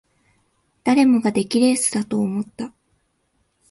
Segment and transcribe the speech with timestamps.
[0.83, 2.73] 誰もが出来レースだと思った